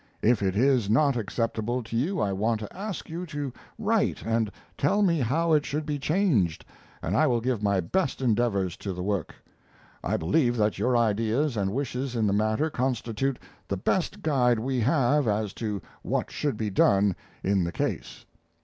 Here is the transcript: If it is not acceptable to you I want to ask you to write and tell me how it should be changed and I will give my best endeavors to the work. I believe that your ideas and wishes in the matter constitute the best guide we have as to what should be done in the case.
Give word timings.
If 0.23 0.41
it 0.41 0.55
is 0.55 0.89
not 0.89 1.15
acceptable 1.15 1.83
to 1.83 1.95
you 1.95 2.19
I 2.19 2.33
want 2.33 2.59
to 2.61 2.75
ask 2.75 3.07
you 3.07 3.27
to 3.27 3.53
write 3.77 4.23
and 4.25 4.49
tell 4.75 5.03
me 5.03 5.19
how 5.19 5.53
it 5.53 5.63
should 5.63 5.85
be 5.85 5.99
changed 5.99 6.65
and 7.03 7.15
I 7.15 7.27
will 7.27 7.39
give 7.39 7.61
my 7.61 7.81
best 7.81 8.19
endeavors 8.19 8.75
to 8.77 8.93
the 8.93 9.03
work. 9.03 9.35
I 10.03 10.17
believe 10.17 10.57
that 10.57 10.79
your 10.79 10.97
ideas 10.97 11.55
and 11.55 11.69
wishes 11.71 12.15
in 12.15 12.25
the 12.25 12.33
matter 12.33 12.71
constitute 12.71 13.37
the 13.67 13.77
best 13.77 14.23
guide 14.23 14.57
we 14.57 14.79
have 14.79 15.27
as 15.27 15.53
to 15.61 15.83
what 16.01 16.31
should 16.31 16.57
be 16.57 16.71
done 16.71 17.15
in 17.43 17.63
the 17.63 17.71
case. 17.71 18.25